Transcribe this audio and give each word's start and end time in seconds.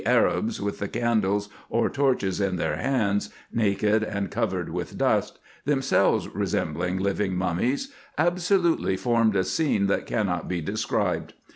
157 0.03 0.33
Arabs 0.35 0.59
with 0.59 0.79
the 0.79 0.87
candles 0.87 1.47
or 1.69 1.87
torches 1.87 2.41
in 2.41 2.55
their 2.55 2.75
hands, 2.77 3.29
naked 3.53 4.01
and 4.01 4.31
co 4.31 4.47
vered 4.47 4.69
with 4.69 4.97
dust, 4.97 5.37
themselves 5.65 6.27
resembling 6.29 6.97
living 6.97 7.35
mummies, 7.35 7.93
absolutely 8.17 8.97
formed 8.97 9.35
a 9.35 9.43
scene 9.43 9.85
that 9.85 10.07
cannot 10.07 10.47
be 10.47 10.59
described. 10.59 11.35